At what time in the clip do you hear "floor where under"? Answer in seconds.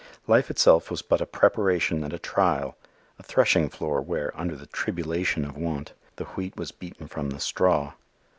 3.69-4.55